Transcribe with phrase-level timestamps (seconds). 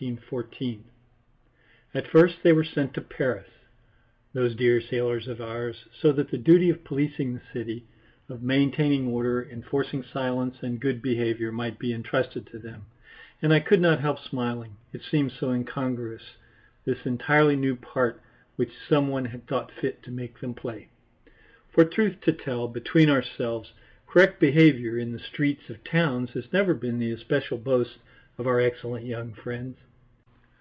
[1.92, 3.48] _At first they were sent to Paris,
[4.32, 7.84] those dear sailors of ours, so that the duty of policing the city,
[8.26, 12.86] of maintaining order, enforcing silence and good behaviour might be entrusted to them
[13.42, 16.34] and I could not help smiling; it seemed so incongruous,
[16.86, 18.22] this entirely new part
[18.56, 20.88] which someone had thought fit to make them play.
[21.72, 23.74] For truth to tell, between ourselves,
[24.06, 27.98] correct behaviour in the streets of towns has never been the especial boast
[28.38, 29.76] of our excellent young friends.